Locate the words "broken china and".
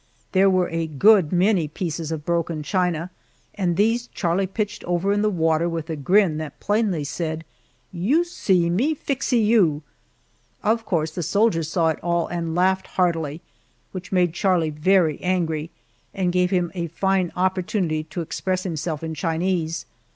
2.25-3.77